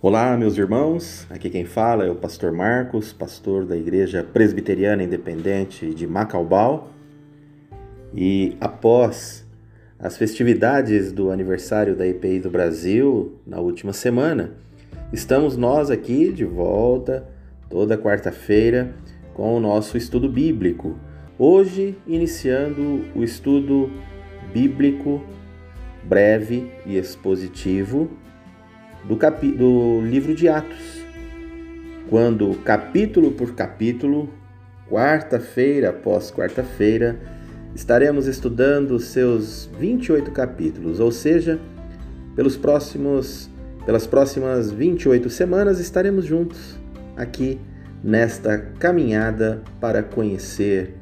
Olá, 0.00 0.36
meus 0.36 0.56
irmãos. 0.56 1.26
Aqui 1.28 1.50
quem 1.50 1.64
fala 1.64 2.06
é 2.06 2.10
o 2.10 2.14
pastor 2.14 2.52
Marcos, 2.52 3.12
pastor 3.12 3.66
da 3.66 3.76
Igreja 3.76 4.22
Presbiteriana 4.22 5.02
Independente 5.02 5.92
de 5.92 6.06
Macaubal. 6.06 6.92
E 8.14 8.56
após 8.60 9.44
as 9.98 10.16
festividades 10.16 11.10
do 11.10 11.32
aniversário 11.32 11.96
da 11.96 12.06
IPI 12.06 12.38
do 12.38 12.48
Brasil 12.48 13.40
na 13.44 13.58
última 13.58 13.92
semana, 13.92 14.52
estamos 15.12 15.56
nós 15.56 15.90
aqui 15.90 16.32
de 16.32 16.44
volta 16.44 17.26
toda 17.68 17.98
quarta-feira 17.98 18.94
com 19.34 19.56
o 19.56 19.58
nosso 19.58 19.96
estudo 19.96 20.28
bíblico. 20.28 20.96
Hoje, 21.36 21.98
iniciando 22.06 23.04
o 23.16 23.24
estudo 23.24 23.90
bíblico 24.52 25.20
breve 26.04 26.70
e 26.86 26.96
expositivo 26.96 28.08
do, 29.04 29.16
capi 29.16 29.52
do 29.52 30.00
livro 30.02 30.34
de 30.34 30.48
Atos, 30.48 31.04
quando 32.08 32.54
capítulo 32.64 33.32
por 33.32 33.54
capítulo, 33.54 34.30
quarta-feira 34.88 35.90
após 35.90 36.30
quarta-feira, 36.30 37.18
estaremos 37.74 38.26
estudando 38.26 38.92
os 38.92 39.04
seus 39.06 39.68
28 39.78 40.30
capítulos, 40.30 41.00
ou 41.00 41.12
seja, 41.12 41.58
pelos 42.34 42.56
próximos 42.56 43.50
pelas 43.84 44.06
próximas 44.06 44.70
28 44.70 45.30
semanas 45.30 45.80
estaremos 45.80 46.26
juntos 46.26 46.78
aqui 47.16 47.58
nesta 48.04 48.58
caminhada 48.78 49.62
para 49.80 50.02
conhecer 50.02 50.94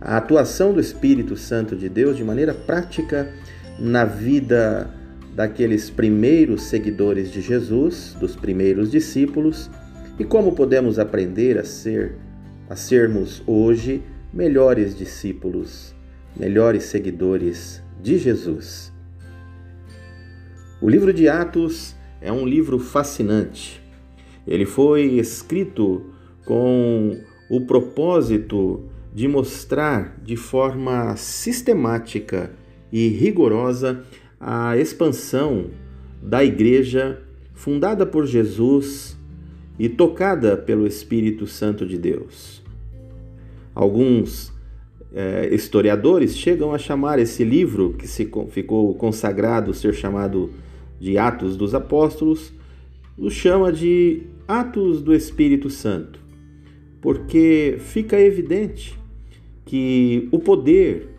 a 0.00 0.18
atuação 0.18 0.72
do 0.72 0.78
Espírito 0.80 1.36
Santo 1.36 1.74
de 1.74 1.88
Deus 1.88 2.16
de 2.16 2.22
maneira 2.22 2.54
prática 2.54 3.28
na 3.76 4.04
vida 4.04 4.88
daqueles 5.34 5.88
primeiros 5.90 6.62
seguidores 6.64 7.32
de 7.32 7.40
Jesus, 7.40 8.16
dos 8.18 8.36
primeiros 8.36 8.90
discípulos, 8.90 9.70
e 10.18 10.24
como 10.24 10.52
podemos 10.52 10.98
aprender 10.98 11.58
a 11.58 11.64
ser 11.64 12.16
a 12.68 12.76
sermos 12.76 13.42
hoje 13.46 14.02
melhores 14.32 14.96
discípulos, 14.96 15.94
melhores 16.36 16.84
seguidores 16.84 17.82
de 18.02 18.18
Jesus. 18.18 18.92
O 20.80 20.88
livro 20.88 21.12
de 21.12 21.28
Atos 21.28 21.94
é 22.20 22.32
um 22.32 22.46
livro 22.46 22.78
fascinante. 22.78 23.82
Ele 24.46 24.66
foi 24.66 25.18
escrito 25.18 26.12
com 26.44 27.16
o 27.50 27.60
propósito 27.66 28.84
de 29.14 29.28
mostrar 29.28 30.18
de 30.24 30.36
forma 30.36 31.14
sistemática 31.16 32.50
e 32.90 33.08
rigorosa 33.08 34.04
a 34.44 34.76
expansão 34.76 35.66
da 36.20 36.44
igreja 36.44 37.22
fundada 37.54 38.04
por 38.04 38.26
Jesus 38.26 39.16
e 39.78 39.88
tocada 39.88 40.56
pelo 40.56 40.84
Espírito 40.84 41.46
Santo 41.46 41.86
de 41.86 41.96
Deus. 41.96 42.60
Alguns 43.72 44.52
é, 45.14 45.48
historiadores 45.54 46.36
chegam 46.36 46.74
a 46.74 46.78
chamar 46.78 47.20
esse 47.20 47.44
livro, 47.44 47.94
que 47.96 48.08
se 48.08 48.28
ficou 48.50 48.92
consagrado 48.96 49.72
ser 49.72 49.94
chamado 49.94 50.50
de 50.98 51.16
Atos 51.16 51.56
dos 51.56 51.72
Apóstolos, 51.72 52.52
o 53.16 53.30
chama 53.30 53.72
de 53.72 54.24
Atos 54.48 55.00
do 55.02 55.14
Espírito 55.14 55.70
Santo, 55.70 56.18
porque 57.00 57.76
fica 57.78 58.20
evidente 58.20 58.98
que 59.64 60.28
o 60.32 60.38
poder 60.40 61.10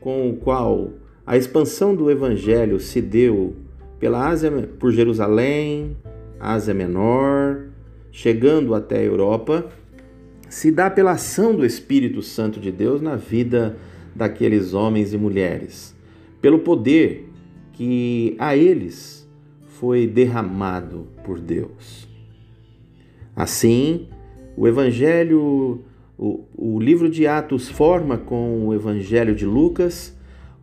com 0.00 0.30
o 0.30 0.36
qual 0.36 0.92
a 1.26 1.36
expansão 1.36 1.94
do 1.94 2.10
evangelho 2.10 2.78
se 2.78 3.00
deu 3.00 3.54
pela 3.98 4.28
Ásia, 4.28 4.50
por 4.78 4.92
Jerusalém, 4.92 5.96
Ásia 6.38 6.74
Menor, 6.74 7.68
chegando 8.12 8.74
até 8.74 8.98
a 8.98 9.02
Europa, 9.02 9.66
se 10.48 10.70
dá 10.70 10.90
pela 10.90 11.12
ação 11.12 11.54
do 11.54 11.64
Espírito 11.64 12.20
Santo 12.20 12.60
de 12.60 12.70
Deus 12.70 13.00
na 13.00 13.16
vida 13.16 13.76
daqueles 14.14 14.74
homens 14.74 15.12
e 15.12 15.18
mulheres, 15.18 15.96
pelo 16.40 16.58
poder 16.58 17.28
que 17.72 18.36
a 18.38 18.56
eles 18.56 19.28
foi 19.80 20.06
derramado 20.06 21.08
por 21.24 21.40
Deus. 21.40 22.06
Assim, 23.34 24.08
o 24.56 24.68
Evangelho, 24.68 25.82
o, 26.16 26.44
o 26.56 26.78
livro 26.78 27.08
de 27.08 27.26
Atos 27.26 27.68
forma 27.68 28.16
com 28.16 28.68
o 28.68 28.74
Evangelho 28.74 29.34
de 29.34 29.44
Lucas 29.44 30.14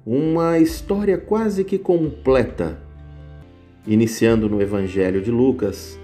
uma 0.06 0.58
história 0.58 1.18
quase 1.18 1.64
que 1.64 1.78
completa, 1.78 2.80
iniciando 3.86 4.50
no 4.50 4.62
Evangelho 4.62 5.22
de 5.22 5.30
Lucas 5.30 6.00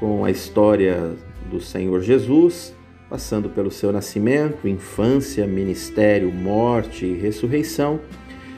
com 0.00 0.24
a 0.24 0.30
história 0.30 1.14
do 1.50 1.60
Senhor 1.60 2.00
Jesus, 2.00 2.74
passando 3.08 3.48
pelo 3.48 3.70
seu 3.70 3.92
nascimento, 3.92 4.68
infância, 4.68 5.46
ministério, 5.46 6.32
morte 6.32 7.06
e 7.06 7.14
ressurreição, 7.14 8.00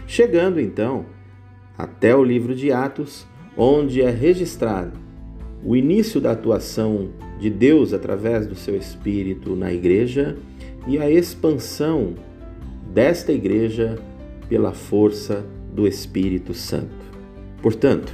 chegando 0.07 0.61
então 0.61 1.05
até 1.77 2.17
o 2.17 2.25
livro 2.25 2.55
de 2.55 2.73
Atos, 2.73 3.27
onde 3.57 4.01
é 4.01 4.11
registrado 4.11 5.09
o 5.65 5.77
início 5.77 6.21
da 6.21 6.33
atuação 6.33 7.11
de 7.39 7.51
Deus 7.51 7.93
através 7.93 8.47
do 8.47 8.55
seu 8.55 8.77
Espírito 8.77 9.55
na 9.57 9.73
igreja 9.73 10.37
e 10.87 10.99
a 10.99 11.11
expansão 11.11 12.15
desta 12.93 13.33
igreja 13.33 13.99
pela 14.49 14.73
força 14.73 15.45
do 15.73 15.87
Espírito 15.87 16.55
Santo. 16.55 17.07
Portanto, 17.63 18.13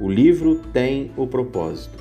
o 0.00 0.08
livro 0.10 0.60
tem 0.72 1.10
o 1.16 1.26
propósito 1.26 1.98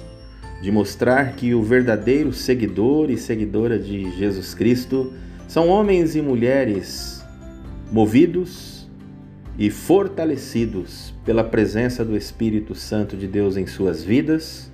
de 0.62 0.72
mostrar 0.72 1.36
que 1.36 1.54
o 1.54 1.62
verdadeiro 1.62 2.34
seguidor 2.34 3.10
e 3.10 3.18
seguidora 3.18 3.78
de 3.78 4.12
Jesus 4.18 4.54
Cristo 4.54 5.14
são 5.48 5.68
homens 5.68 6.16
e 6.16 6.22
mulheres 6.22 7.24
movidos 7.92 8.88
e 9.58 9.70
fortalecidos 9.70 11.14
pela 11.26 11.44
presença 11.44 12.04
do 12.06 12.16
Espírito 12.16 12.76
Santo 12.76 13.16
de 13.16 13.28
Deus 13.28 13.58
em 13.58 13.66
suas 13.66 14.04
vidas 14.04 14.72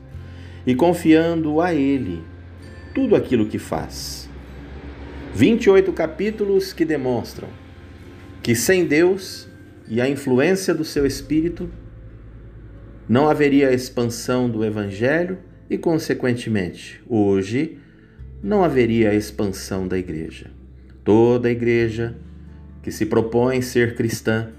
e 0.66 0.76
confiando 0.76 1.62
a 1.62 1.74
Ele 1.74 2.22
tudo 2.94 3.16
aquilo 3.16 3.48
que 3.48 3.58
faz. 3.58 4.30
28 5.34 5.92
capítulos 5.94 6.74
que 6.74 6.86
demonstram 6.86 7.50
que 8.44 8.54
sem 8.54 8.86
Deus 8.86 9.48
e 9.88 10.02
a 10.02 10.10
influência 10.10 10.74
do 10.76 10.84
seu 10.84 11.06
Espírito 11.06 11.70
não 13.08 13.30
haveria 13.30 13.74
expansão 13.74 14.50
do 14.50 14.66
Evangelho 14.66 15.38
e, 15.70 15.78
consequentemente, 15.78 17.02
hoje 17.08 17.80
não 18.44 18.62
haveria 18.62 19.16
expansão 19.16 19.88
da 19.88 19.98
Igreja. 19.98 20.52
Toda 21.06 21.50
igreja 21.50 22.16
que 22.82 22.92
se 22.92 23.06
propõe 23.06 23.62
ser 23.62 23.96
cristã 23.96 24.50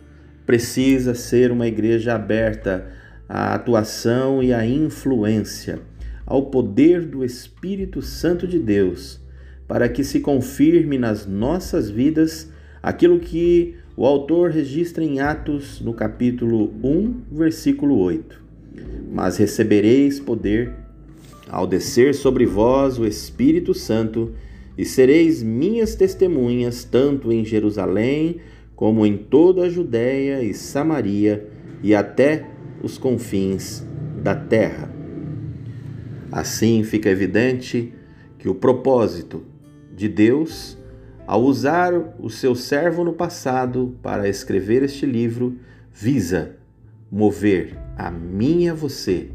precisa 0.47 1.15
ser 1.15 1.51
uma 1.51 1.67
igreja 1.67 2.15
aberta 2.15 2.87
à 3.29 3.55
atuação 3.55 4.43
e 4.43 4.53
à 4.53 4.67
influência, 4.67 5.81
ao 6.27 6.47
poder 6.47 7.03
do 7.03 7.25
Espírito 7.25 8.01
Santo 8.01 8.47
de 8.47 8.59
Deus, 8.59 9.21
para 9.67 9.89
que 9.89 10.05
se 10.05 10.21
confirme 10.21 10.99
nas 10.99 11.27
nossas 11.27 11.91
vidas 11.91 12.53
aquilo 12.85 13.19
que 13.19 13.77
o 13.97 14.05
autor 14.05 14.51
registra 14.51 15.03
em 15.03 15.19
Atos, 15.19 15.81
no 15.81 15.95
capítulo 15.95 16.71
1, 16.85 17.23
versículo 17.33 17.97
8. 17.97 18.43
Mas 19.11 19.39
recebereis 19.39 20.21
poder 20.21 20.71
ao 21.49 21.67
descer 21.67 22.15
sobre 22.15 22.45
vós 22.45 22.99
o 22.99 23.07
Espírito 23.07 23.73
Santo, 23.73 24.35
e 24.77 24.85
sereis 24.85 25.43
minhas 25.43 25.95
testemunhas 25.95 26.85
tanto 26.85 27.33
em 27.33 27.43
Jerusalém 27.43 28.37
como 28.77 29.07
em 29.07 29.17
toda 29.17 29.63
a 29.63 29.71
Judéia 29.71 30.43
e 30.43 30.53
Samaria 30.53 31.49
e 31.83 31.95
até 31.95 32.45
os 32.83 32.99
confins 32.99 33.87
da 34.23 34.35
terra. 34.35 34.93
Assim 36.31 36.83
fica 36.83 37.09
evidente 37.09 37.95
que 38.39 38.49
o 38.49 38.55
propósito 38.55 39.43
de 39.97 40.07
Deus 40.09 40.77
ao 41.27 41.43
usar 41.43 41.93
o 42.19 42.29
seu 42.29 42.55
servo 42.55 43.05
no 43.05 43.13
passado 43.13 43.97
para 44.03 44.29
escrever 44.29 44.83
este 44.83 45.07
livro, 45.07 45.59
visa 45.93 46.57
mover 47.11 47.79
a 47.97 48.11
mim 48.11 48.65
e 48.65 48.69
a 48.69 48.75
você 48.75 49.31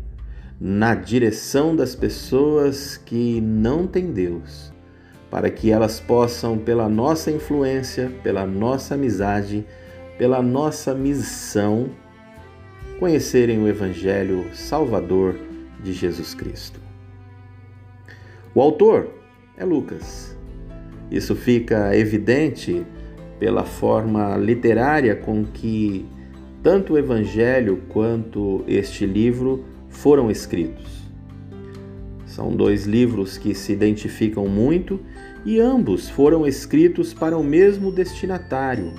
na 0.59 0.93
direção 0.93 1.75
das 1.75 1.95
pessoas 1.95 2.97
que 2.97 3.39
não 3.39 3.87
têm 3.87 4.11
Deus, 4.11 4.73
para 5.31 5.49
que 5.49 5.71
elas 5.71 6.01
possam, 6.01 6.57
pela 6.57 6.89
nossa 6.89 7.31
influência, 7.31 8.11
pela 8.21 8.45
nossa 8.45 8.95
amizade, 8.95 9.65
pela 10.17 10.41
nossa 10.41 10.93
missão, 10.93 11.89
conhecerem 12.99 13.63
o 13.63 13.67
Evangelho 13.69 14.53
Salvador 14.53 15.35
de 15.81 15.93
Jesus 15.93 16.33
Cristo. 16.33 16.81
O 18.53 18.59
autor 18.59 19.13
é 19.55 19.63
Lucas 19.63 20.37
isso 21.11 21.35
fica 21.35 21.95
evidente 21.95 22.85
pela 23.39 23.63
forma 23.63 24.37
literária 24.37 25.15
com 25.15 25.45
que 25.45 26.05
tanto 26.61 26.93
o 26.93 26.97
Evangelho 26.97 27.83
quanto 27.89 28.63
este 28.67 29.05
livro 29.05 29.63
foram 29.87 30.29
escritos. 30.29 30.99
São 32.25 32.51
dois 32.55 32.85
livros 32.85 33.37
que 33.37 33.55
se 33.55 33.71
identificam 33.71 34.47
muito 34.47 34.99
e 35.45 35.59
ambos 35.59 36.09
foram 36.09 36.45
escritos 36.45 37.13
para 37.13 37.37
o 37.37 37.43
mesmo 37.43 37.91
destinatário, 37.91 38.93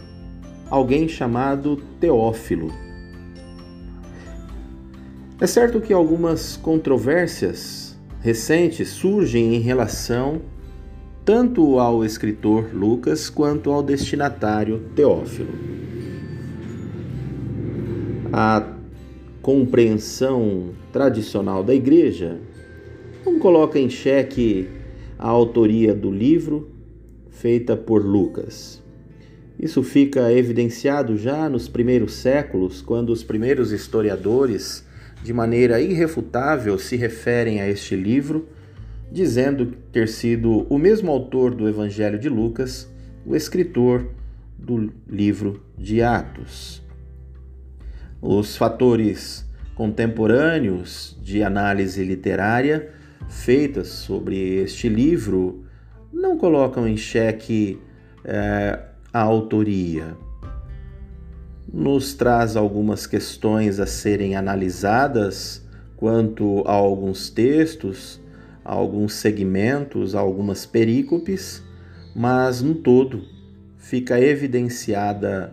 alguém 0.68 1.06
chamado 1.08 1.76
Teófilo. 2.00 2.72
É 5.40 5.46
certo 5.46 5.80
que 5.80 5.92
algumas 5.92 6.56
controvérsias 6.56 7.98
recentes 8.20 8.88
surgem 8.88 9.54
em 9.54 9.60
relação 9.60 10.42
tanto 11.24 11.78
ao 11.78 12.04
escritor 12.04 12.74
Lucas 12.74 13.28
quanto 13.28 13.70
ao 13.70 13.82
destinatário 13.82 14.80
Teófilo. 14.94 15.52
A 18.32 18.74
compreensão 19.42 20.70
tradicional 20.92 21.62
da 21.62 21.74
igreja 21.74 22.38
não 23.24 23.38
coloca 23.38 23.78
em 23.78 23.90
xeque 23.90 24.68
a 25.18 25.28
autoria 25.28 25.94
do 25.94 26.10
livro 26.10 26.70
feita 27.30 27.76
por 27.76 28.04
Lucas. 28.04 28.82
Isso 29.58 29.82
fica 29.82 30.32
evidenciado 30.32 31.18
já 31.18 31.48
nos 31.48 31.68
primeiros 31.68 32.14
séculos, 32.14 32.80
quando 32.80 33.10
os 33.10 33.22
primeiros 33.22 33.72
historiadores, 33.72 34.86
de 35.22 35.34
maneira 35.34 35.80
irrefutável, 35.80 36.78
se 36.78 36.96
referem 36.96 37.60
a 37.60 37.68
este 37.68 37.94
livro 37.94 38.48
dizendo 39.10 39.66
ter 39.92 40.08
sido 40.08 40.66
o 40.68 40.78
mesmo 40.78 41.10
autor 41.10 41.54
do 41.54 41.68
Evangelho 41.68 42.18
de 42.18 42.28
Lucas, 42.28 42.88
o 43.26 43.34
escritor 43.34 44.08
do 44.56 44.92
livro 45.08 45.62
de 45.76 46.02
Atos. 46.02 46.82
Os 48.20 48.56
fatores 48.56 49.48
contemporâneos 49.74 51.18
de 51.22 51.42
análise 51.42 52.04
literária 52.04 52.90
feitas 53.28 53.88
sobre 53.88 54.36
este 54.56 54.88
livro 54.88 55.64
não 56.12 56.36
colocam 56.36 56.86
em 56.86 56.96
xeque 56.96 57.80
é, 58.24 58.78
a 59.12 59.20
autoria. 59.20 60.16
Nos 61.72 62.14
traz 62.14 62.56
algumas 62.56 63.06
questões 63.06 63.80
a 63.80 63.86
serem 63.86 64.36
analisadas 64.36 65.66
quanto 65.96 66.62
a 66.66 66.72
alguns 66.72 67.30
textos 67.30 68.19
a 68.70 68.72
alguns 68.72 69.14
segmentos, 69.14 70.14
a 70.14 70.20
algumas 70.20 70.64
perícopes, 70.64 71.60
mas 72.14 72.62
no 72.62 72.72
todo 72.72 73.24
fica 73.76 74.20
evidenciada 74.20 75.52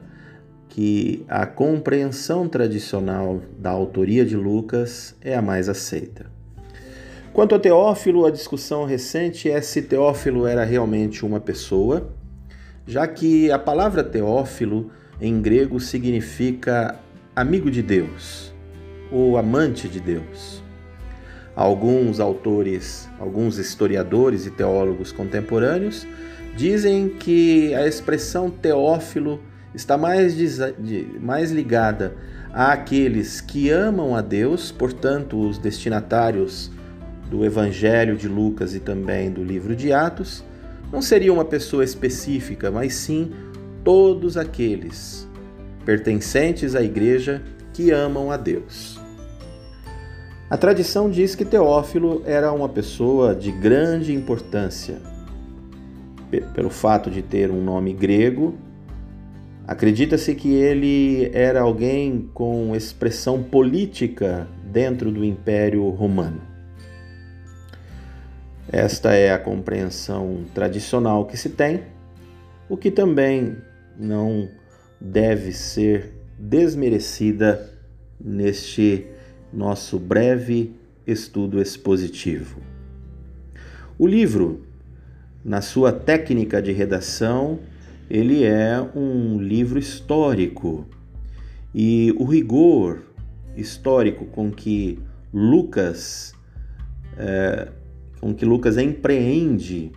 que 0.70 1.26
a 1.28 1.44
compreensão 1.48 2.48
tradicional 2.48 3.42
da 3.58 3.72
autoria 3.72 4.24
de 4.24 4.38
Lucas 4.38 5.16
é 5.20 5.36
a 5.36 5.42
mais 5.42 5.68
aceita. 5.68 6.28
Quanto 7.34 7.56
a 7.56 7.60
Teófilo, 7.60 8.24
a 8.24 8.30
discussão 8.30 8.86
recente 8.86 9.50
é 9.50 9.62
se 9.62 9.82
Teófilo 9.82 10.46
era 10.46 10.64
realmente 10.64 11.26
uma 11.26 11.40
pessoa, 11.40 12.12
já 12.86 13.08
que 13.08 13.52
a 13.52 13.58
palavra 13.58 14.04
Teófilo 14.04 14.92
em 15.20 15.42
grego 15.42 15.80
significa 15.80 17.00
amigo 17.36 17.72
de 17.72 17.82
Deus 17.82 18.54
ou 19.12 19.38
amante 19.38 19.90
de 19.90 20.00
Deus. 20.00 20.57
Alguns 21.58 22.20
autores, 22.20 23.10
alguns 23.20 23.58
historiadores 23.58 24.46
e 24.46 24.52
teólogos 24.52 25.12
contemporâneos 25.12 26.06
dizem 26.56 27.10
que 27.10 27.74
a 27.74 27.88
expressão 27.88 28.48
teófilo 28.48 29.42
está 29.74 29.98
mais, 29.98 30.36
mais 31.20 31.50
ligada 31.50 32.16
àqueles 32.54 33.42
que 33.42 33.72
amam 33.72 34.16
a 34.16 34.22
Deus, 34.22 34.72
portanto, 34.72 35.36
os 35.50 35.58
destinatários 35.58 36.72
do 37.28 37.44
Evangelho 37.44 38.16
de 38.16 38.28
Lucas 38.28 38.76
e 38.76 38.80
também 38.80 39.32
do 39.32 39.44
livro 39.44 39.76
de 39.76 39.92
Atos, 39.92 40.44
não 40.92 41.02
seria 41.02 41.34
uma 41.34 41.44
pessoa 41.44 41.84
específica, 41.84 42.70
mas 42.70 42.94
sim 42.94 43.32
todos 43.84 44.38
aqueles 44.38 45.28
pertencentes 45.84 46.76
à 46.76 46.84
igreja 46.84 47.42
que 47.74 47.90
amam 47.90 48.30
a 48.30 48.38
Deus. 48.38 49.07
A 50.50 50.56
tradição 50.56 51.10
diz 51.10 51.36
que 51.36 51.44
Teófilo 51.44 52.24
era 52.26 52.54
uma 52.54 52.70
pessoa 52.70 53.36
de 53.36 53.52
grande 53.52 54.14
importância. 54.14 55.02
Pelo 56.54 56.70
fato 56.70 57.12
de 57.12 57.22
ter 57.22 57.52
um 57.52 57.62
nome 57.62 57.92
grego, 57.92 58.56
acredita-se 59.68 60.34
que 60.36 60.54
ele 60.54 61.30
era 61.34 61.60
alguém 61.60 62.30
com 62.34 62.74
expressão 62.74 63.44
política 63.44 64.48
dentro 64.64 65.12
do 65.12 65.26
Império 65.26 65.90
Romano. 65.90 66.42
Esta 68.72 69.14
é 69.14 69.34
a 69.34 69.40
compreensão 69.40 70.46
tradicional 70.54 71.26
que 71.26 71.36
se 71.36 71.50
tem, 71.50 71.84
o 72.70 72.78
que 72.78 72.90
também 72.90 73.58
não 74.00 74.48
deve 75.00 75.52
ser 75.52 76.14
desmerecida 76.40 77.70
neste 78.18 79.17
nosso 79.58 79.98
breve 79.98 80.72
estudo 81.06 81.60
expositivo. 81.60 82.62
O 83.98 84.06
livro, 84.06 84.62
na 85.44 85.62
sua 85.62 85.92
técnica 85.92 86.62
de 86.62 86.72
redação, 86.72 87.58
ele 88.08 88.44
é 88.44 88.80
um 88.96 89.42
livro 89.42 89.80
histórico 89.80 90.86
e 91.74 92.14
o 92.20 92.24
rigor 92.24 93.02
histórico 93.56 94.26
com 94.26 94.52
que 94.52 95.00
Lucas 95.34 96.36
é, 97.18 97.70
com 98.22 98.34
que 98.36 98.46
Lucas 98.46 98.78
empreende 98.78 99.92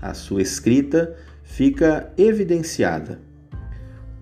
a 0.00 0.14
sua 0.14 0.40
escrita 0.40 1.16
fica 1.42 2.12
evidenciada. 2.16 3.20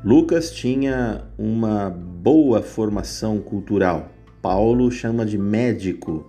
Lucas 0.02 0.50
tinha 0.50 1.24
uma 1.36 1.90
boa 1.90 2.62
formação 2.62 3.38
cultural 3.38 4.17
Paulo 4.48 4.90
chama 4.90 5.26
de 5.26 5.36
médico. 5.36 6.26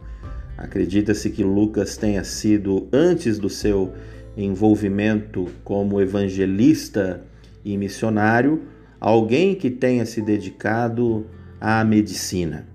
Acredita-se 0.58 1.30
que 1.30 1.42
Lucas 1.42 1.96
tenha 1.96 2.22
sido, 2.26 2.86
antes 2.92 3.40
do 3.40 3.50
seu 3.50 3.94
envolvimento 4.36 5.48
como 5.64 6.02
evangelista 6.02 7.24
e 7.64 7.78
missionário, 7.78 8.64
alguém 9.00 9.56
que 9.56 9.70
tenha 9.70 10.06
se 10.06 10.22
dedicado 10.22 11.28
à 11.62 11.82
medicina. 11.86 12.68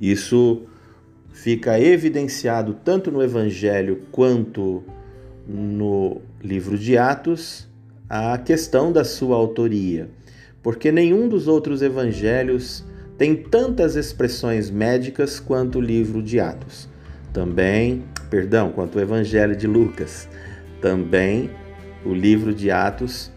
Isso 0.00 0.62
fica 1.32 1.80
evidenciado 1.80 2.72
tanto 2.84 3.10
no 3.10 3.20
Evangelho 3.20 4.02
quanto 4.12 4.84
no 5.44 6.20
livro 6.40 6.78
de 6.78 6.96
Atos, 6.96 7.68
a 8.08 8.38
questão 8.38 8.92
da 8.92 9.02
sua 9.02 9.34
autoria, 9.34 10.08
porque 10.62 10.92
nenhum 10.92 11.28
dos 11.28 11.48
outros 11.48 11.82
evangelhos 11.82 12.86
tem 13.18 13.34
tantas 13.34 13.96
expressões 13.96 14.70
médicas 14.70 15.40
quanto 15.40 15.78
o 15.78 15.82
livro 15.82 16.22
de 16.22 16.38
Atos. 16.38 16.88
Também, 17.32 18.04
perdão, 18.30 18.70
quanto 18.70 18.96
o 18.96 19.00
Evangelho 19.00 19.56
de 19.56 19.66
Lucas. 19.66 20.28
Também 20.80 21.50
o 22.06 22.14
livro 22.14 22.54
de 22.54 22.70
Atos 22.70 23.32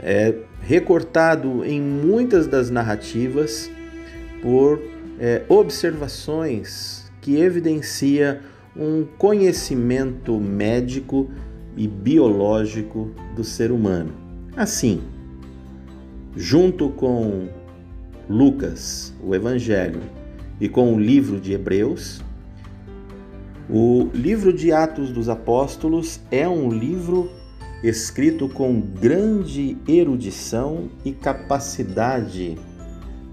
é 0.00 0.34
recortado 0.60 1.64
em 1.64 1.80
muitas 1.80 2.46
das 2.46 2.68
narrativas 2.68 3.70
por 4.42 4.78
é, 5.18 5.42
observações 5.48 7.10
que 7.22 7.36
evidencia 7.36 8.40
um 8.76 9.06
conhecimento 9.18 10.38
médico 10.38 11.30
e 11.74 11.88
biológico 11.88 13.10
do 13.34 13.42
ser 13.42 13.72
humano. 13.72 14.12
Assim, 14.56 15.02
junto 16.36 16.90
com 16.90 17.48
Lucas, 18.30 19.12
o 19.20 19.34
Evangelho, 19.34 20.02
e 20.60 20.68
com 20.68 20.94
o 20.94 21.00
livro 21.00 21.40
de 21.40 21.52
Hebreus, 21.52 22.22
o 23.68 24.08
livro 24.14 24.52
de 24.52 24.70
Atos 24.70 25.10
dos 25.10 25.28
Apóstolos 25.28 26.20
é 26.30 26.48
um 26.48 26.70
livro 26.70 27.28
escrito 27.82 28.48
com 28.48 28.80
grande 28.80 29.76
erudição 29.88 30.88
e 31.04 31.10
capacidade 31.10 32.56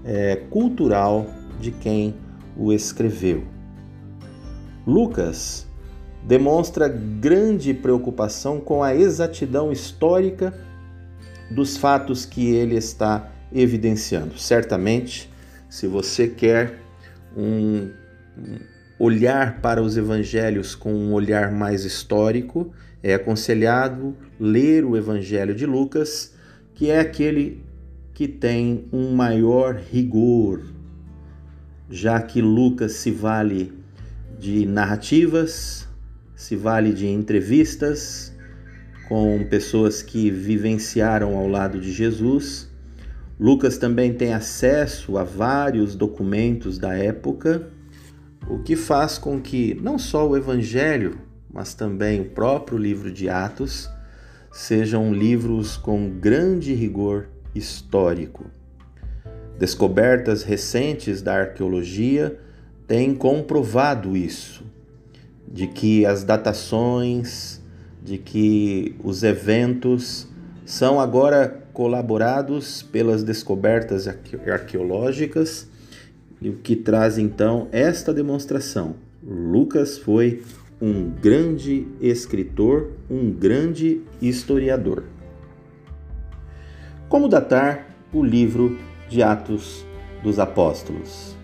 é, 0.04 0.34
cultural 0.50 1.26
de 1.60 1.70
quem 1.70 2.16
o 2.56 2.72
escreveu. 2.72 3.44
Lucas 4.84 5.68
demonstra 6.26 6.88
grande 6.88 7.72
preocupação 7.72 8.58
com 8.58 8.82
a 8.82 8.96
exatidão 8.96 9.70
histórica 9.70 10.52
dos 11.48 11.76
fatos 11.76 12.26
que 12.26 12.48
ele 12.48 12.74
está 12.74 13.30
evidenciando. 13.52 14.38
Certamente, 14.38 15.30
se 15.68 15.86
você 15.86 16.28
quer 16.28 16.78
um, 17.36 17.90
olhar 18.98 19.60
para 19.60 19.82
os 19.82 19.96
evangelhos 19.96 20.74
com 20.74 20.92
um 20.92 21.12
olhar 21.12 21.52
mais 21.52 21.84
histórico, 21.84 22.72
é 23.02 23.14
aconselhado 23.14 24.16
ler 24.40 24.84
o 24.84 24.96
Evangelho 24.96 25.54
de 25.54 25.66
Lucas, 25.66 26.34
que 26.74 26.90
é 26.90 26.98
aquele 26.98 27.62
que 28.12 28.26
tem 28.26 28.88
um 28.92 29.14
maior 29.14 29.76
rigor 29.76 30.62
já 31.90 32.20
que 32.20 32.42
Lucas 32.42 32.92
se 32.92 33.10
vale 33.10 33.72
de 34.38 34.66
narrativas, 34.66 35.88
se 36.36 36.54
vale 36.54 36.92
de 36.92 37.06
entrevistas 37.06 38.32
com 39.08 39.44
pessoas 39.48 40.02
que 40.02 40.30
vivenciaram 40.30 41.36
ao 41.36 41.48
lado 41.48 41.80
de 41.80 41.90
Jesus. 41.92 42.67
Lucas 43.38 43.78
também 43.78 44.12
tem 44.12 44.34
acesso 44.34 45.16
a 45.16 45.22
vários 45.22 45.94
documentos 45.94 46.76
da 46.76 46.96
época, 46.96 47.68
o 48.48 48.58
que 48.58 48.74
faz 48.74 49.16
com 49.16 49.40
que 49.40 49.78
não 49.80 49.98
só 49.98 50.28
o 50.28 50.36
Evangelho, 50.36 51.20
mas 51.52 51.72
também 51.72 52.20
o 52.20 52.30
próprio 52.30 52.76
livro 52.76 53.12
de 53.12 53.28
Atos 53.28 53.88
sejam 54.50 55.12
livros 55.12 55.76
com 55.76 56.10
grande 56.10 56.74
rigor 56.74 57.28
histórico. 57.54 58.46
Descobertas 59.58 60.42
recentes 60.42 61.22
da 61.22 61.34
arqueologia 61.34 62.38
têm 62.86 63.14
comprovado 63.14 64.16
isso, 64.16 64.64
de 65.46 65.66
que 65.66 66.04
as 66.04 66.24
datações, 66.24 67.60
de 68.02 68.18
que 68.18 68.96
os 69.02 69.22
eventos 69.22 70.28
são 70.64 71.00
agora 71.00 71.67
colaborados 71.78 72.82
pelas 72.82 73.22
descobertas 73.22 74.08
arqueológicas, 74.08 75.70
o 76.42 76.54
que 76.54 76.74
traz 76.74 77.18
então 77.18 77.68
esta 77.70 78.12
demonstração. 78.12 78.96
Lucas 79.22 79.96
foi 79.96 80.42
um 80.82 81.08
grande 81.08 81.86
escritor, 82.00 82.90
um 83.08 83.30
grande 83.30 84.00
historiador. 84.20 85.04
Como 87.08 87.28
datar 87.28 87.86
o 88.12 88.24
livro 88.24 88.76
de 89.08 89.22
Atos 89.22 89.86
dos 90.20 90.40
Apóstolos. 90.40 91.36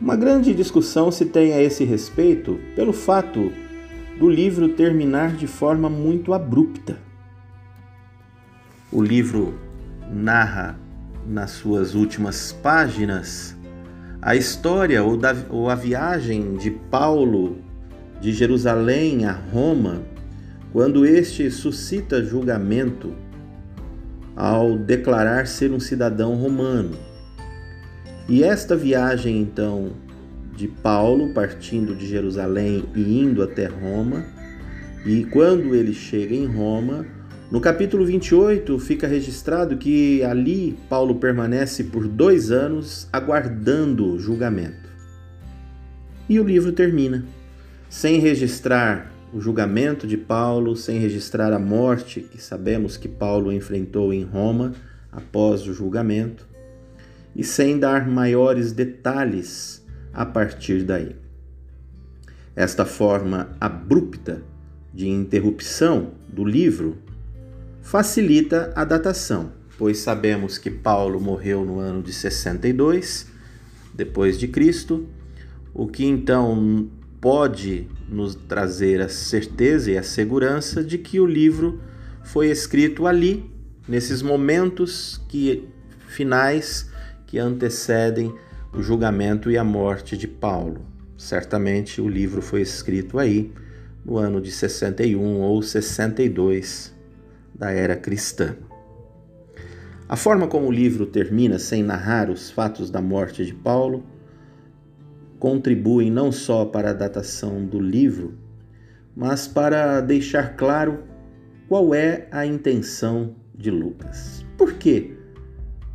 Uma 0.00 0.16
grande 0.16 0.54
discussão 0.54 1.10
se 1.10 1.26
tem 1.26 1.52
a 1.52 1.60
esse 1.60 1.84
respeito 1.84 2.58
pelo 2.74 2.94
fato 2.94 3.52
do 4.18 4.30
livro 4.30 4.70
terminar 4.70 5.36
de 5.36 5.46
forma 5.46 5.90
muito 5.90 6.32
abrupta. 6.32 7.04
O 8.96 9.02
livro 9.02 9.58
narra 10.10 10.74
nas 11.28 11.50
suas 11.50 11.94
últimas 11.94 12.50
páginas 12.62 13.54
a 14.22 14.34
história 14.34 15.04
ou, 15.04 15.18
da, 15.18 15.36
ou 15.50 15.68
a 15.68 15.74
viagem 15.74 16.56
de 16.56 16.70
Paulo 16.70 17.58
de 18.22 18.32
Jerusalém 18.32 19.26
a 19.26 19.32
Roma, 19.32 20.00
quando 20.72 21.04
este 21.04 21.50
suscita 21.50 22.24
julgamento 22.24 23.12
ao 24.34 24.78
declarar 24.78 25.46
ser 25.46 25.72
um 25.72 25.78
cidadão 25.78 26.34
romano. 26.34 26.96
E 28.26 28.42
esta 28.42 28.74
viagem, 28.74 29.42
então, 29.42 29.90
de 30.56 30.68
Paulo, 30.68 31.34
partindo 31.34 31.94
de 31.94 32.06
Jerusalém 32.06 32.84
e 32.94 33.20
indo 33.20 33.42
até 33.42 33.66
Roma, 33.66 34.24
e 35.04 35.22
quando 35.26 35.74
ele 35.74 35.92
chega 35.92 36.34
em 36.34 36.46
Roma, 36.46 37.04
no 37.48 37.60
capítulo 37.60 38.04
28 38.04 38.76
fica 38.80 39.06
registrado 39.06 39.76
que 39.76 40.20
ali 40.24 40.76
Paulo 40.88 41.14
permanece 41.14 41.84
por 41.84 42.08
dois 42.08 42.50
anos 42.50 43.08
aguardando 43.12 44.18
julgamento. 44.18 44.90
E 46.28 46.40
o 46.40 46.44
livro 46.44 46.72
termina, 46.72 47.24
sem 47.88 48.18
registrar 48.18 49.12
o 49.32 49.40
julgamento 49.40 50.08
de 50.08 50.16
Paulo, 50.16 50.74
sem 50.74 50.98
registrar 50.98 51.52
a 51.52 51.58
morte 51.58 52.20
que 52.20 52.42
sabemos 52.42 52.96
que 52.96 53.06
Paulo 53.06 53.52
enfrentou 53.52 54.12
em 54.12 54.24
Roma 54.24 54.72
após 55.12 55.68
o 55.68 55.72
julgamento, 55.72 56.48
e 57.34 57.44
sem 57.44 57.78
dar 57.78 58.08
maiores 58.08 58.72
detalhes 58.72 59.84
a 60.12 60.26
partir 60.26 60.82
daí. 60.82 61.14
Esta 62.56 62.84
forma 62.84 63.50
abrupta 63.60 64.42
de 64.92 65.08
interrupção 65.08 66.12
do 66.28 66.44
livro 66.44 67.05
facilita 67.86 68.72
a 68.74 68.84
datação, 68.84 69.52
pois 69.78 69.98
sabemos 69.98 70.58
que 70.58 70.68
Paulo 70.68 71.20
morreu 71.20 71.64
no 71.64 71.78
ano 71.78 72.02
de 72.02 72.12
62 72.12 73.28
depois 73.94 74.36
de 74.36 74.48
Cristo, 74.48 75.06
o 75.72 75.86
que 75.86 76.04
então 76.04 76.90
pode 77.20 77.86
nos 78.08 78.34
trazer 78.34 79.00
a 79.00 79.08
certeza 79.08 79.92
e 79.92 79.96
a 79.96 80.02
segurança 80.02 80.82
de 80.82 80.98
que 80.98 81.20
o 81.20 81.26
livro 81.26 81.80
foi 82.24 82.50
escrito 82.50 83.06
ali, 83.06 83.48
nesses 83.86 84.20
momentos 84.20 85.22
que 85.28 85.68
finais 86.08 86.90
que 87.24 87.38
antecedem 87.38 88.34
o 88.72 88.82
julgamento 88.82 89.48
e 89.48 89.56
a 89.56 89.62
morte 89.62 90.16
de 90.16 90.26
Paulo. 90.26 90.84
Certamente 91.16 92.00
o 92.00 92.08
livro 92.08 92.42
foi 92.42 92.62
escrito 92.62 93.16
aí 93.16 93.52
no 94.04 94.18
ano 94.18 94.40
de 94.40 94.50
61 94.50 95.40
ou 95.40 95.62
62 95.62 96.95
da 97.58 97.70
era 97.70 97.96
cristã. 97.96 98.56
A 100.08 100.14
forma 100.14 100.46
como 100.46 100.68
o 100.68 100.72
livro 100.72 101.06
termina 101.06 101.58
sem 101.58 101.82
narrar 101.82 102.30
os 102.30 102.50
fatos 102.50 102.90
da 102.90 103.00
morte 103.00 103.44
de 103.44 103.54
Paulo 103.54 104.04
contribuem 105.38 106.10
não 106.10 106.30
só 106.30 106.64
para 106.64 106.90
a 106.90 106.94
datação 106.94 107.64
do 107.64 107.80
livro, 107.80 108.34
mas 109.14 109.48
para 109.48 110.00
deixar 110.00 110.56
claro 110.56 111.02
qual 111.68 111.94
é 111.94 112.28
a 112.30 112.46
intenção 112.46 113.34
de 113.54 113.70
Lucas. 113.70 114.44
Por 114.56 114.74
que 114.74 115.16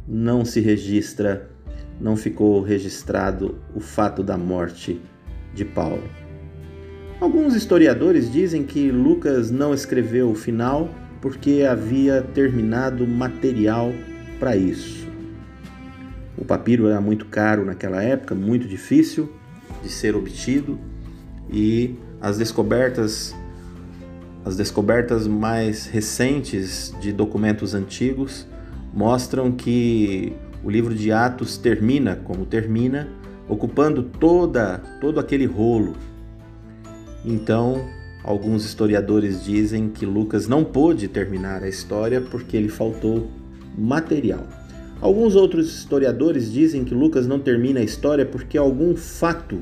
não 0.07 0.43
se 0.43 0.59
registra, 0.59 1.49
não 1.99 2.15
ficou 2.15 2.61
registrado 2.61 3.59
o 3.73 3.79
fato 3.79 4.21
da 4.21 4.37
morte 4.37 4.99
de 5.53 5.63
Paulo? 5.63 6.03
Alguns 7.19 7.55
historiadores 7.55 8.31
dizem 8.31 8.63
que 8.63 8.91
Lucas 8.91 9.51
não 9.51 9.73
escreveu 9.73 10.31
o 10.31 10.35
final 10.35 10.89
porque 11.21 11.63
havia 11.69 12.21
terminado 12.21 13.07
material 13.07 13.93
para 14.39 14.55
isso. 14.55 15.07
O 16.37 16.43
papiro 16.43 16.87
era 16.87 16.99
muito 16.99 17.25
caro 17.27 17.63
naquela 17.63 18.01
época, 18.01 18.33
muito 18.33 18.67
difícil 18.67 19.31
de 19.83 19.89
ser 19.89 20.15
obtido 20.15 20.79
e 21.49 21.95
as 22.19 22.37
descobertas 22.37 23.35
as 24.43 24.55
descobertas 24.55 25.27
mais 25.27 25.85
recentes 25.85 26.95
de 26.99 27.13
documentos 27.13 27.75
antigos 27.75 28.47
mostram 28.91 29.51
que 29.51 30.33
o 30.63 30.69
livro 30.69 30.95
de 30.95 31.11
Atos 31.11 31.57
termina 31.57 32.15
como 32.15 32.45
termina, 32.45 33.07
ocupando 33.47 34.01
toda 34.01 34.79
todo 34.99 35.19
aquele 35.19 35.45
rolo. 35.45 35.95
Então, 37.23 37.87
alguns 38.23 38.65
historiadores 38.65 39.43
dizem 39.43 39.89
que 39.89 40.05
Lucas 40.05 40.47
não 40.47 40.63
pôde 40.63 41.07
terminar 41.07 41.63
a 41.63 41.69
história 41.69 42.21
porque 42.21 42.59
lhe 42.59 42.69
faltou 42.69 43.29
material. 43.77 44.45
Alguns 44.99 45.35
outros 45.35 45.75
historiadores 45.75 46.51
dizem 46.51 46.83
que 46.83 46.93
Lucas 46.93 47.25
não 47.25 47.39
termina 47.39 47.79
a 47.79 47.83
história 47.83 48.25
porque 48.25 48.57
algum 48.57 48.95
fato 48.95 49.59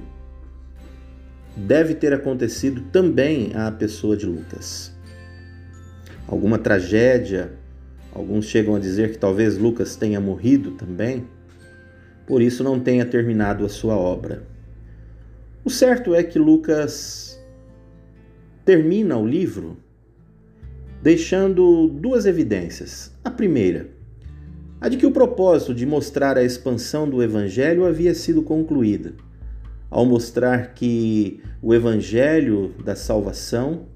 deve 1.55 1.93
ter 1.93 2.13
acontecido 2.13 2.81
também 2.91 3.51
à 3.55 3.71
pessoa 3.71 4.17
de 4.17 4.25
Lucas. 4.25 4.93
Alguma 6.27 6.57
tragédia, 6.57 7.53
alguns 8.13 8.45
chegam 8.45 8.75
a 8.75 8.79
dizer 8.79 9.11
que 9.11 9.17
talvez 9.17 9.57
Lucas 9.57 9.95
tenha 9.95 10.19
morrido 10.19 10.71
também, 10.71 11.25
por 12.27 12.41
isso 12.41 12.63
não 12.63 12.79
tenha 12.79 13.05
terminado 13.05 13.65
a 13.65 13.69
sua 13.69 13.95
obra. 13.95 14.43
O 15.63 15.69
certo 15.69 16.13
é 16.13 16.23
que 16.23 16.37
Lucas 16.37 17.28
termina 18.69 19.17
o 19.17 19.27
livro 19.27 19.77
deixando 21.01 21.87
duas 21.87 22.27
evidências. 22.27 23.11
A 23.23 23.31
primeira, 23.31 23.89
a 24.79 24.87
de 24.87 24.95
que 24.95 25.07
o 25.07 25.11
propósito 25.11 25.73
de 25.73 25.87
mostrar 25.87 26.37
a 26.37 26.43
expansão 26.43 27.09
do 27.09 27.23
Evangelho 27.23 27.83
havia 27.83 28.13
sido 28.13 28.43
concluída, 28.43 29.15
ao 29.89 30.05
mostrar 30.05 30.75
que 30.75 31.41
o 31.63 31.73
Evangelho 31.73 32.75
da 32.85 32.95
salvação, 32.95 33.87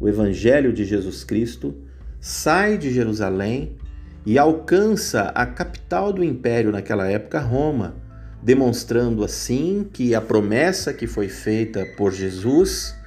o 0.00 0.08
Evangelho 0.08 0.72
de 0.72 0.86
Jesus 0.86 1.22
Cristo, 1.22 1.74
sai 2.18 2.78
de 2.78 2.90
Jerusalém 2.90 3.76
e 4.24 4.38
alcança 4.38 5.24
a 5.34 5.44
capital 5.44 6.10
do 6.10 6.24
império 6.24 6.72
naquela 6.72 7.06
época, 7.06 7.38
Roma, 7.38 7.96
demonstrando 8.42 9.22
assim 9.22 9.86
que 9.92 10.14
a 10.14 10.22
promessa 10.22 10.94
que 10.94 11.06
foi 11.06 11.28
feita 11.28 11.84
por 11.98 12.14
Jesus 12.14 13.03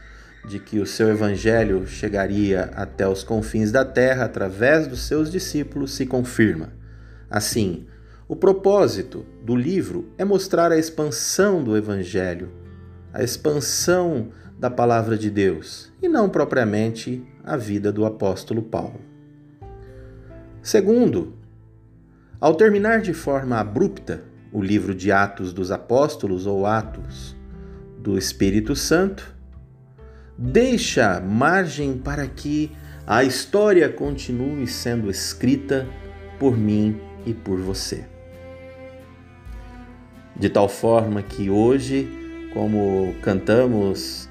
de 0.47 0.59
que 0.59 0.79
o 0.79 0.85
seu 0.85 1.09
evangelho 1.09 1.85
chegaria 1.85 2.71
até 2.73 3.07
os 3.07 3.21
confins 3.21 3.69
da 3.69 3.83
terra 3.83 4.23
através 4.23 4.87
dos 4.87 5.01
seus 5.01 5.29
discípulos 5.29 5.91
se 5.91 6.05
confirma. 6.05 6.71
Assim, 7.29 7.85
o 8.29 8.35
propósito 8.35 9.25
do 9.43 9.55
livro 9.55 10.09
é 10.17 10.23
mostrar 10.23 10.71
a 10.71 10.77
expansão 10.77 11.61
do 11.61 11.75
evangelho, 11.75 12.49
a 13.13 13.21
expansão 13.21 14.29
da 14.57 14.69
palavra 14.69 15.17
de 15.17 15.29
Deus 15.29 15.91
e 16.01 16.07
não 16.07 16.29
propriamente 16.29 17.21
a 17.43 17.57
vida 17.57 17.91
do 17.91 18.05
apóstolo 18.05 18.61
Paulo. 18.61 19.01
Segundo, 20.61 21.33
ao 22.39 22.55
terminar 22.55 23.01
de 23.01 23.13
forma 23.13 23.57
abrupta 23.57 24.23
o 24.53 24.61
livro 24.61 24.95
de 24.95 25.11
Atos 25.11 25.51
dos 25.51 25.71
Apóstolos 25.71 26.45
ou 26.45 26.65
Atos 26.65 27.35
do 27.99 28.17
Espírito 28.17 28.75
Santo, 28.75 29.36
deixa 30.37 31.19
margem 31.19 31.97
para 31.97 32.27
que 32.27 32.71
a 33.05 33.23
história 33.23 33.89
continue 33.89 34.67
sendo 34.67 35.09
escrita 35.09 35.87
por 36.37 36.55
mim 36.55 36.99
e 37.25 37.33
por 37.33 37.59
você. 37.59 38.05
De 40.35 40.49
tal 40.49 40.69
forma 40.69 41.23
que 41.23 41.49
hoje, 41.49 42.07
como 42.53 43.15
cantamos 43.21 44.29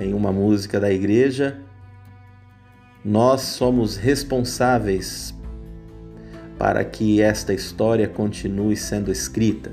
em 0.00 0.14
uma 0.14 0.32
música 0.32 0.80
da 0.80 0.90
igreja, 0.90 1.60
nós 3.04 3.42
somos 3.42 3.96
responsáveis 3.96 5.34
para 6.58 6.84
que 6.84 7.20
esta 7.20 7.52
história 7.52 8.08
continue 8.08 8.76
sendo 8.76 9.10
escrita. 9.10 9.72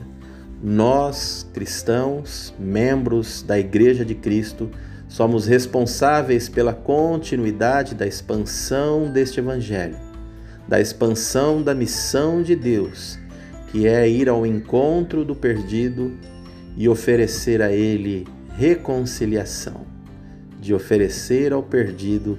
Nós, 0.62 1.48
cristãos, 1.54 2.54
membros 2.60 3.44
da 3.44 3.58
Igreja 3.58 4.04
de 4.04 4.16
Cristo, 4.16 4.70
somos 5.10 5.48
responsáveis 5.48 6.48
pela 6.48 6.72
continuidade 6.72 7.96
da 7.96 8.06
expansão 8.06 9.12
deste 9.12 9.40
Evangelho, 9.40 9.98
da 10.68 10.80
expansão 10.80 11.62
da 11.62 11.74
missão 11.74 12.44
de 12.44 12.56
Deus, 12.56 13.20
que 13.72 13.88
é 13.88 14.08
ir 14.08 14.30
ao 14.30 14.46
encontro 14.46 15.26
do 15.26 15.36
perdido 15.36 16.16
e 16.78 16.88
oferecer 16.88 17.62
a 17.62 17.72
ele 17.72 18.28
reconciliação, 18.56 19.86
de 20.62 20.74
oferecer 20.74 21.52
ao 21.52 21.64
perdido 21.64 22.38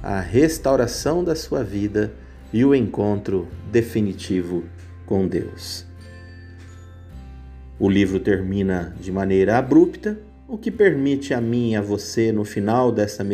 a 0.00 0.20
restauração 0.20 1.24
da 1.24 1.34
sua 1.34 1.64
vida 1.64 2.12
e 2.52 2.64
o 2.64 2.74
encontro 2.74 3.48
definitivo 3.70 4.64
com 5.06 5.26
Deus. 5.26 5.84
O 7.80 7.88
livro 7.88 8.20
termina 8.20 8.94
de 9.00 9.10
maneira 9.10 9.58
abrupta, 9.58 10.18
o 10.52 10.58
que 10.58 10.70
permite 10.70 11.32
a 11.32 11.40
mim 11.40 11.70
e 11.70 11.76
a 11.76 11.80
você, 11.80 12.30
no 12.30 12.44
final 12.44 12.92
dessa 12.92 13.24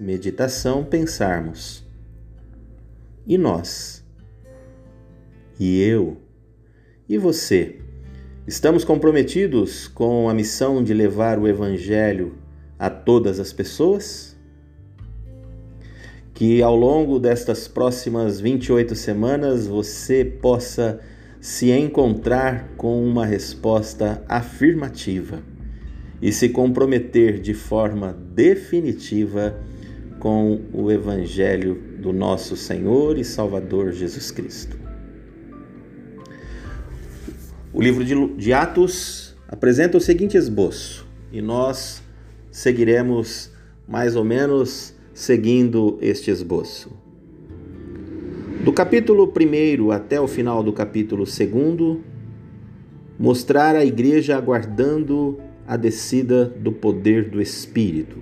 meditação, 0.00 0.82
pensarmos: 0.82 1.86
e 3.24 3.38
nós? 3.38 4.04
E 5.58 5.80
eu? 5.80 6.16
E 7.08 7.16
você? 7.16 7.78
Estamos 8.44 8.84
comprometidos 8.84 9.86
com 9.86 10.28
a 10.28 10.34
missão 10.34 10.82
de 10.82 10.92
levar 10.92 11.38
o 11.38 11.46
Evangelho 11.46 12.34
a 12.76 12.90
todas 12.90 13.38
as 13.38 13.52
pessoas? 13.52 14.34
que 16.34 16.60
ao 16.60 16.74
longo 16.74 17.20
destas 17.20 17.68
próximas 17.68 18.40
28 18.40 18.96
semanas 18.96 19.68
você 19.68 20.24
possa 20.24 20.98
se 21.40 21.70
encontrar 21.70 22.70
com 22.76 23.00
uma 23.06 23.24
resposta 23.24 24.20
afirmativa 24.28 25.53
e 26.24 26.32
se 26.32 26.48
comprometer 26.48 27.38
de 27.38 27.52
forma 27.52 28.16
definitiva 28.34 29.60
com 30.18 30.62
o 30.72 30.90
Evangelho 30.90 31.78
do 31.98 32.14
nosso 32.14 32.56
Senhor 32.56 33.18
e 33.18 33.24
Salvador 33.24 33.92
Jesus 33.92 34.30
Cristo. 34.30 34.74
O 37.74 37.82
livro 37.82 38.02
de 38.38 38.52
Atos 38.54 39.36
apresenta 39.46 39.98
o 39.98 40.00
seguinte 40.00 40.34
esboço 40.38 41.06
e 41.30 41.42
nós 41.42 42.02
seguiremos 42.50 43.50
mais 43.86 44.16
ou 44.16 44.24
menos 44.24 44.94
seguindo 45.12 45.98
este 46.00 46.30
esboço. 46.30 46.90
Do 48.64 48.72
capítulo 48.72 49.30
1 49.30 49.90
até 49.90 50.18
o 50.18 50.26
final 50.26 50.62
do 50.62 50.72
capítulo 50.72 51.24
2, 51.26 51.98
mostrar 53.18 53.76
a 53.76 53.84
igreja 53.84 54.38
aguardando 54.38 55.38
a 55.66 55.76
descida 55.76 56.44
do 56.44 56.72
poder 56.72 57.30
do 57.30 57.40
Espírito. 57.40 58.18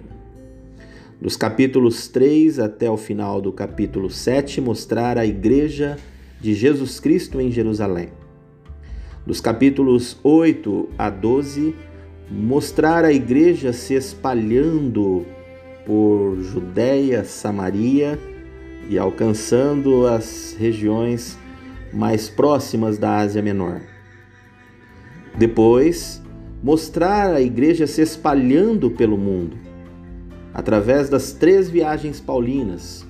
Dos 1.21 1.37
capítulos 1.37 2.09
3 2.09 2.59
até 2.59 2.91
o 2.91 2.97
final 2.97 3.41
do 3.41 3.53
capítulo 3.53 4.11
7, 4.11 4.61
mostrar 4.61 5.17
a 5.17 5.25
igreja 5.25 5.97
de 6.41 6.55
Jesus 6.55 6.99
Cristo 6.99 7.41
em 7.41 7.51
Jerusalém. 7.51 8.09
Dos 9.25 9.41
capítulos 9.41 10.19
8 10.25 10.89
a 10.99 11.09
12, 11.09 11.75
mostrar 12.29 13.05
a 13.05 13.13
igreja 13.13 13.73
se 13.73 13.95
espalhando 13.95 15.25
por 15.87 16.41
Judéia, 16.41 17.25
Samaria 17.25 18.19
e 18.89 18.99
alcançando 18.99 20.07
as 20.07 20.57
regiões 20.59 21.39
mais 21.93 22.29
próximas 22.29 22.99
da 22.99 23.19
Ásia 23.19 23.43
Menor. 23.43 23.81
Depois, 25.39 26.23
mostrar 26.63 27.35
a 27.35 27.41
igreja 27.41 27.87
se 27.87 28.01
espalhando 28.03 28.91
pelo 28.91 29.19
mundo, 29.19 29.57
através 30.55 31.09
das 31.09 31.33
três 31.33 31.69
viagens 31.69 32.21
paulinas, 32.21 33.07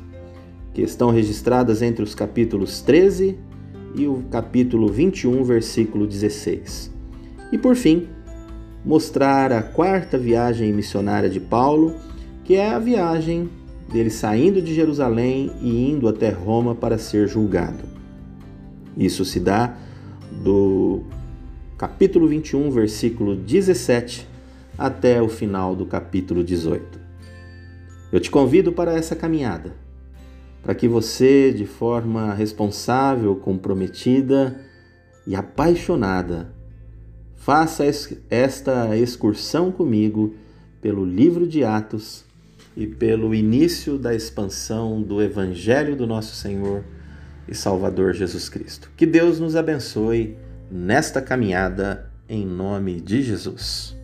que 0.72 0.82
estão 0.82 1.10
registradas 1.10 1.82
entre 1.82 2.02
os 2.02 2.14
capítulos 2.14 2.80
13 2.80 3.38
e 3.94 4.06
o 4.06 4.22
capítulo 4.30 4.88
21, 4.88 5.44
versículo 5.44 6.06
16. 6.06 6.90
E 7.52 7.58
por 7.58 7.76
fim, 7.76 8.08
mostrar 8.84 9.52
a 9.52 9.62
quarta 9.62 10.16
viagem 10.16 10.72
missionária 10.72 11.28
de 11.28 11.38
Paulo 11.38 11.94
que 12.44 12.56
é 12.56 12.70
a 12.70 12.78
viagem 12.78 13.48
dele 13.92 14.10
saindo 14.10 14.60
de 14.60 14.74
Jerusalém 14.74 15.52
e 15.60 15.90
indo 15.90 16.08
até 16.08 16.30
Roma 16.30 16.74
para 16.74 16.98
ser 16.98 17.28
julgado. 17.28 17.84
Isso 18.96 19.24
se 19.24 19.38
dá 19.38 19.76
do 20.42 21.02
capítulo 21.82 22.28
21, 22.28 22.70
versículo 22.70 23.34
17 23.34 24.28
até 24.78 25.20
o 25.20 25.28
final 25.28 25.74
do 25.74 25.84
capítulo 25.84 26.44
18. 26.44 27.00
Eu 28.12 28.20
te 28.20 28.30
convido 28.30 28.72
para 28.72 28.94
essa 28.94 29.16
caminhada, 29.16 29.74
para 30.62 30.76
que 30.76 30.86
você, 30.86 31.52
de 31.52 31.66
forma 31.66 32.34
responsável, 32.34 33.34
comprometida 33.34 34.60
e 35.26 35.34
apaixonada, 35.34 36.54
faça 37.34 37.84
esta 38.30 38.96
excursão 38.96 39.72
comigo 39.72 40.36
pelo 40.80 41.04
livro 41.04 41.48
de 41.48 41.64
Atos 41.64 42.24
e 42.76 42.86
pelo 42.86 43.34
início 43.34 43.98
da 43.98 44.14
expansão 44.14 45.02
do 45.02 45.20
Evangelho 45.20 45.96
do 45.96 46.06
nosso 46.06 46.36
Senhor 46.36 46.84
e 47.48 47.56
Salvador 47.56 48.14
Jesus 48.14 48.48
Cristo. 48.48 48.88
Que 48.96 49.04
Deus 49.04 49.40
nos 49.40 49.56
abençoe 49.56 50.36
nesta 50.72 51.20
caminhada 51.20 52.10
em 52.26 52.46
nome 52.46 52.98
de 52.98 53.22
Jesus. 53.22 53.94